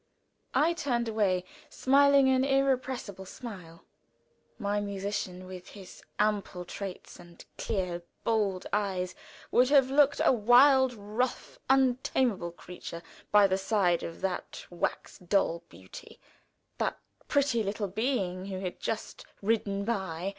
[0.55, 3.83] I turned away, smiling an irrepressible smile.
[4.57, 9.13] My musician, with his ample traits and clear, bold eyes,
[9.51, 15.61] would have looked a wild, rough, untamable creature by the side of that wax doll
[15.69, 16.19] beauty
[16.79, 16.97] that
[17.27, 20.29] pretty little being who had just ridden by.